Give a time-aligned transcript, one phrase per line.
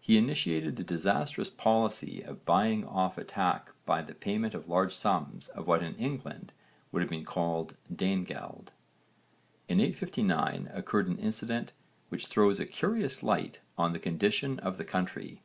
[0.00, 5.48] He initiated the disastrous policy of buying off attack by the payment of large sums
[5.48, 6.52] of what in England
[6.90, 8.72] would have been called Danegeld.
[9.68, 11.74] In 859 occurred an incident
[12.08, 15.42] which throws a curious light on the condition of the country.